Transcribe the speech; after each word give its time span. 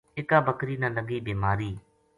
اِکابکری 0.19 0.75
نا 0.81 0.87
لگی 0.95 1.19
بیماری 1.27 1.71